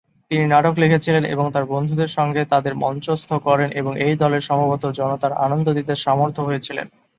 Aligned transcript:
তিনি 0.31 0.43
নাটক 0.47 0.75
লিখেছেন 0.77 1.21
এবং 1.33 1.45
তার 1.51 1.65
বন্ধুদের 1.71 2.09
সঙ্গে 2.17 2.41
তাদের 2.51 2.73
মঞ্চস্থ 2.83 3.29
করেন 3.47 3.69
এবং 3.73 3.93
এই 4.05 4.13
দলের 4.21 4.47
সম্ভবত 4.49 4.83
জনতার 4.99 5.33
আনন্দ 5.45 5.67
দিতে 5.77 5.93
সামর্থ্য 5.97 6.41
হয়েছিল। 6.43 6.77